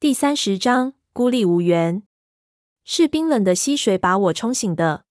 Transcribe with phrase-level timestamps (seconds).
[0.00, 2.02] 第三十章孤立无援。
[2.84, 5.04] 是冰冷的溪水把我冲醒的。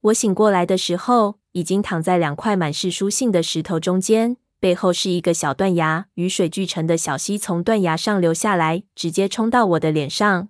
[0.00, 10.48] 我醒过来的时候，已经躺在两块满是书信的石头中间，背后是一个小断崖，雨水聚成的小溪从断崖上流下来，直接冲到我的脸上。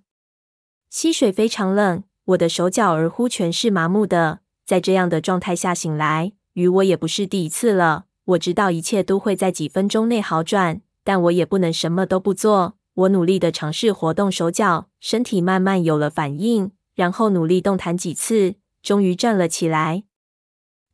[0.88, 4.40] 溪水非常冷，我的手脚儿乎全是麻木的。
[4.64, 8.06] 在这样的状态下醒来，与我也不是第一次了。
[8.24, 12.78] 我知道一切都会在几分钟内好转，但我也不能什么都不做。
[12.94, 20.04] 我努力的尝试活动手脚，身体慢慢有了反应，然后努力动弹几次，终于站了起来。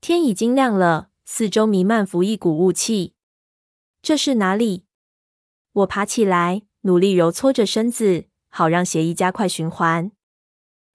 [0.01, 3.15] 天已经亮了，四周弥漫浮一股雾气。
[4.03, 4.85] 这是哪里？
[5.73, 10.13] 我爬起来，努力揉搓着身子，好让血液加快循环。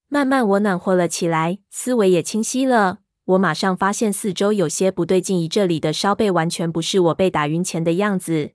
[0.08, 3.00] 慢慢，我暖和了起来，思维也清晰了。
[3.26, 8.52] 我马上发现四周有些不对劲，这里的烧背完全不是我被打晕前的样子。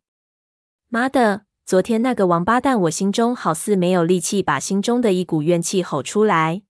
[0.88, 1.45] 妈的！
[1.66, 6.62] 昨天那个王八蛋，我心中好似没有力气把心中的一股怨气吼出来。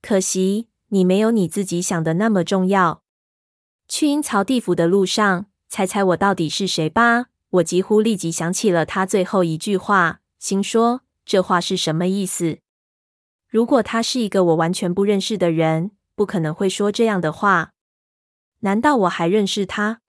[0.00, 3.02] 可惜你没有你自己想的那么重要。
[3.88, 7.26] 去阴曹地府的路上，猜猜我到底是谁吧？
[7.50, 12.58] 我几乎立即想起了他最后一句话，心说这话是什么意思？
[13.48, 17.72] 如果他是一个我完全不认识的人，不可能会说这样的话。
[18.60, 20.02] 难道我还认识他？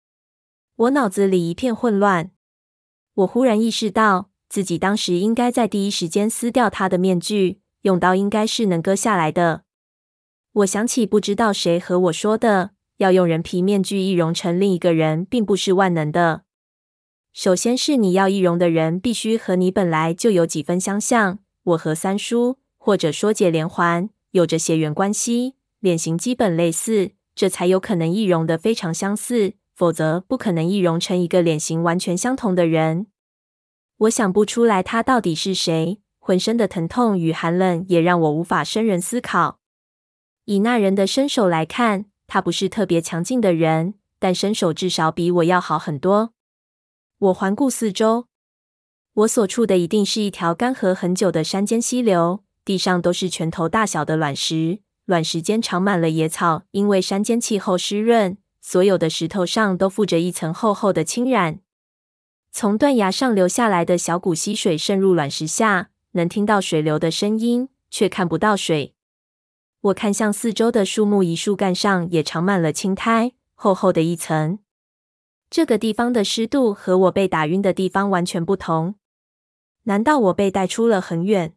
[0.77, 2.33] 我脑子里一片混乱。
[3.15, 9.63] 我忽然意识到，自己当时应该在第一时间撕掉他的面具，用刀应该是能割下来的。
[10.53, 16.43] 我想起不知道谁和我说的，要用人皮面具易容成另一个人，并不是万能的。
[17.33, 21.39] 首先是你要易容的人必须和你本来就有几分相像。
[21.63, 29.55] 我和三叔，或者说解连环，有着血缘关系，脸型基本类似，这才有可能易容的非常相似。
[29.75, 33.09] 否则不可能易容成一个脸型完全相同的人。
[33.99, 39.59] 我想不出来他到底是谁，浑身的疼痛与寒冷也让我无法深入思考。
[40.45, 46.33] 以那人的身手来看，他不是特别强劲的人，但身手至少比我要好很多。
[47.19, 48.27] 我环顾四周，
[49.15, 58.37] 我所处的一定是一条干涸很久的山间溪流，地上都是拳头大小的卵石，卵石间长满了野草，因为山间气候湿润。
[58.67, 61.61] 所有的石头上都附着一层厚厚的青染。
[62.51, 68.95] 从断崖上流下来的小股溪水渗入卵石下，能听到水流的声音，却看不到水。
[69.83, 74.59] 我看向四周的树木，一树干上也长满了青苔，厚厚的一层。
[75.51, 78.95] 这个地方的湿度和我被打晕的地方完全不同。
[79.83, 81.53] 难道我被带出了很远？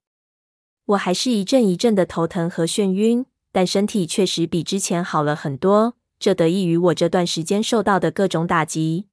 [0.87, 5.93] 我还是一阵一阵的头疼和眩晕，但身体确实比之前好了很多。
[6.19, 9.07] 这得益于我这段时间受到的各种打击。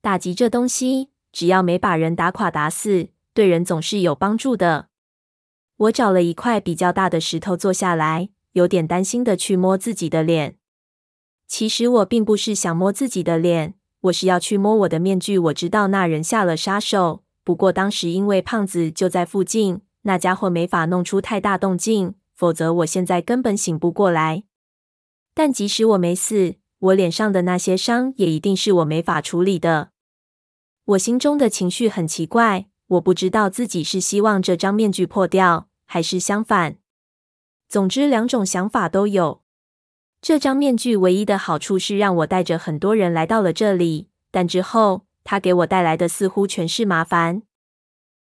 [0.00, 4.88] 打击这东西，只要没把人打垮打死，对人总是有帮助的。
[5.76, 10.56] 我找了一块比较大的石头坐下来，有点担心的去摸自己的脸。
[11.48, 15.38] 其实我并不是想摸自己的脸，我是要去摸我的面具。
[15.38, 24.44] 我知道那人下了杀手，不过当时因为胖子就在附近，那家伙没法弄出太大动静，否则我现在根本醒不过来。
[25.34, 29.90] 但即使我没死，我脸上的那些伤也一定是我没法处理的。
[30.84, 36.76] 我心中的情绪很奇怪，我不知道自己是希望这张面具破掉，还是相反。
[37.68, 39.42] 总之，两种想法都有。
[40.20, 47.42] 这张面具唯一的好处是让我带着很多人来到了这里，但之后它给我带来的似乎全是麻烦。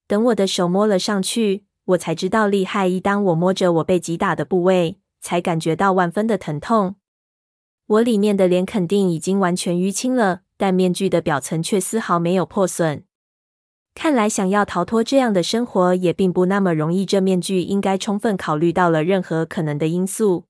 [0.07, 2.87] 等我的手摸了上去，我才知道厉害。
[2.87, 6.95] 一当我摸着我被击打的部位，才感觉到万分的疼痛。
[7.87, 13.03] 我里面的脸肯定已经完全淤青了，但面具的表层却丝毫没有破损。
[13.93, 17.05] 看来想要逃脱这样的生活也并不那么容易。
[17.05, 20.45] 这面具应该充分考虑到了任何可能的因素。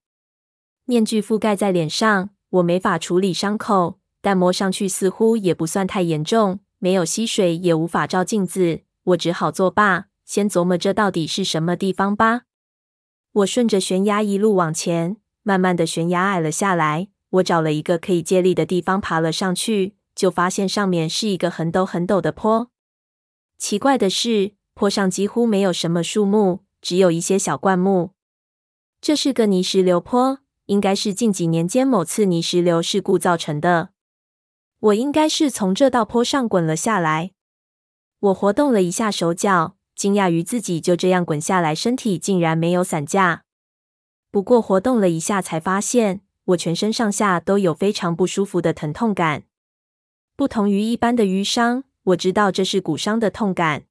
[0.85, 6.59] 面具覆盖在脸上，我没法处理伤口，但摸上去似乎也不算太严重。
[6.77, 12.46] 没有吸水，也无法照镜子，我只好作罢，先琢磨这到底是什么地方吧。
[13.31, 17.09] 我顺着悬崖一路往前，慢慢的悬崖矮了下来。
[17.29, 22.71] 我找了一个可以借力的地方爬了上去，就发现上面是一个很陡很陡的坡。
[23.57, 28.11] 奇怪的是，坡上几乎没有什么树木，只有一些小灌木。
[29.01, 33.89] 这是个泥石流坡，应该是近几年间某次泥石流事故造成的。
[34.79, 37.31] 我应该是从这道坡上滚了下来。
[38.19, 39.76] 我活动了一下手脚。
[39.97, 43.41] 惊讶于自己就这样滚下来，身体竟然没有散架。
[44.29, 49.45] 不过活动了一下，才发现我全身上下都有非常不舒服的疼痛感。
[50.35, 53.85] 不同于一般的瘀伤，我知道这是骨伤的痛感。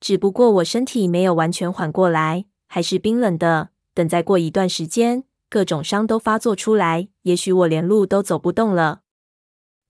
[0.00, 3.68] 只不过我身体没有完全缓过来，还是冰冷的。
[3.94, 9.02] 等再过一段时间，各种伤都发作出来，也许我连路都走不动了。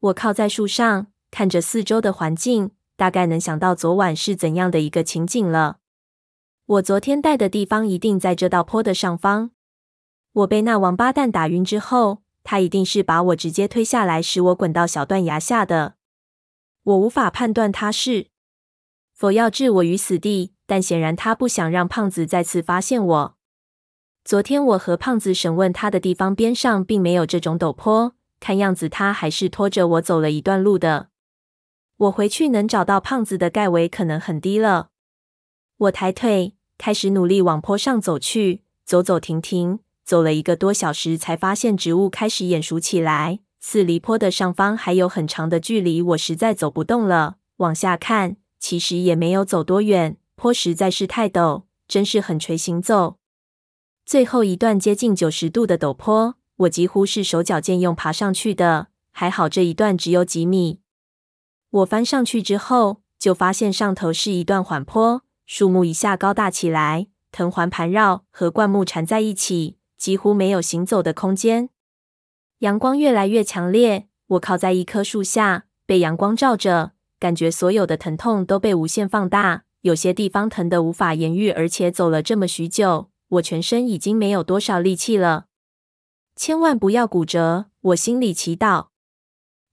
[0.01, 5.79] 我靠在树上，看着四周的环境，大概能想到昨晚是怎样的一个情景了。
[6.67, 9.51] 我昨天待的地方一定在这道坡的上方。
[10.33, 15.97] 我被那王八蛋打晕之后，他一定是把我直接推下来，使我滚到小断崖下的。
[16.85, 18.29] 我无法判断他是
[19.13, 23.37] 否要置我于死地，但显然他不想让胖子再次发现我。
[24.25, 31.11] 昨天我和胖子审问他的地方边上并没有这种陡坡，看样子他还是拖着我走了一段路的。
[32.03, 34.89] 我回去能找到胖子的盖围可能很低了。
[35.77, 43.39] 我抬腿开始努力往坡上走去，走走停停，走了一个多小时，才发现植物开始眼熟起来。
[43.61, 47.37] 四离坡的上方还有很长的距离，我实在走不动了。
[47.59, 53.19] 往下看，其实也没有走多远，坡实在是太陡，真是很垂行走。
[54.05, 58.89] 最后一段接近九十度的陡坡，我几乎是手脚兼用爬上去的。
[59.13, 60.81] 还好这一段只有几米。
[61.73, 71.71] 我翻上去之后，就发现上头是一段缓坡，树木一下高大起来，藤环盘绕，和灌木缠在一起，几乎没有行走的空间。
[72.59, 83.09] 阳光越来越强烈，我靠在一棵树下，被阳光照着，感觉所有的疼痛都被无限放大，有些地方疼得无法言喻，而且走了这么许久。
[83.29, 85.47] 我全身已经没有多少力气了，
[86.37, 87.71] 千万不要骨折！
[87.81, 88.89] 我心里祈祷。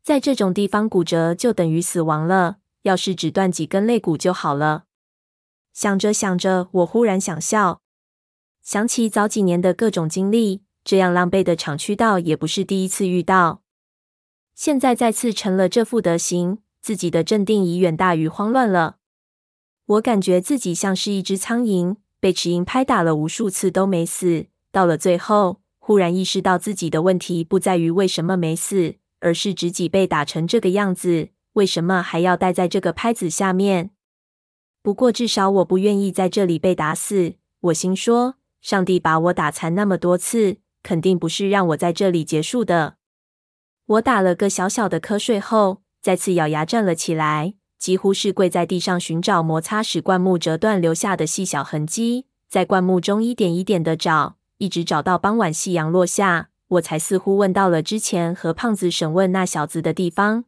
[0.09, 4.85] 在这种地方骨折就等于死亡了，要是只断几根肋骨就好了。
[5.71, 7.81] 想着想着，我忽然想笑，
[8.63, 13.61] 想起早几年的各种经历，这样狼狈的厂区道也不是第一次遇到。
[14.55, 18.95] 现在再次成了这副德行，自己的镇定已远大于慌乱了。
[19.85, 21.97] 我感觉自己像是一只苍蝇。
[22.19, 33.91] 被齿鹰拍打了无数次都没死，到了最后，忽然意识到自己的问题不在于为什么没死，而是自己被打成这个样子，为什么还要待在这个拍子下面？
[34.81, 37.35] 不过至少我不愿意在这里被打死。
[37.61, 42.95] 我心说，上帝把我打残那么多次，肯定不是让我在这里结束的。
[43.85, 47.55] 我打了个小小的瞌睡后，再次咬牙站了起来。
[47.77, 60.45] 几乎是跪在地上寻找摩擦使灌木折断留下的细小痕迹，在灌木中一点一点的找，一直找到傍晚夕阳落下，我才似乎问到了之前和胖子审问那小子的地方。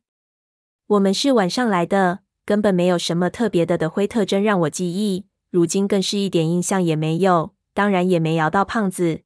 [0.87, 9.21] 我们是晚上来的，根本没有什么特别的的灰特征让我记忆，如今更是一点印象也没有，当然也没摇到胖子。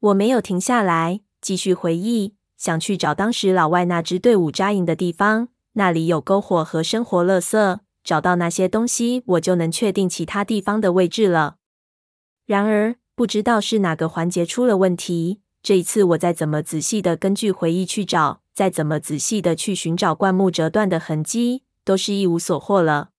[0.00, 5.48] 我没有停下来，继续回忆，想去找当时老外那支队伍扎营的地方。
[5.74, 11.58] 那里有篝火和生活垃圾，找到那些东西，我就能确定其他地方的位置了。
[12.46, 15.42] 然而，不知道是哪个环节出了问题。
[15.62, 23.10] 这一次，我再怎么仔细的根据回忆去找，再怎么仔细的去寻找灌木折断的痕迹，都是一无所获了。